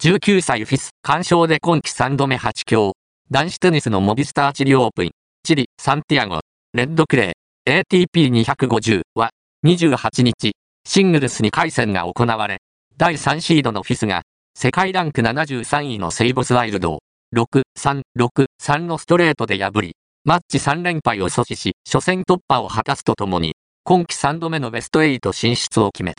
[0.00, 2.92] 19歳フィス、干渉で今季3度目8強。
[3.32, 5.10] 男子テニスのモビスターチリオープン、
[5.42, 6.38] チリ、サンティアゴ、
[6.72, 9.30] レッドクレー、ATP250 は、
[9.66, 10.52] 28日、
[10.86, 12.58] シングルス2回戦が行われ、
[12.96, 14.22] 第3シードのフィスが、
[14.54, 17.00] 世界ランク73位のセイボスワイルドを、
[17.34, 26.16] 6、3、6、3のストレートで破り、マッチ3連敗を阻止し、初戦突破を果たすとともに、今季3度目のベスト8進出を決めた。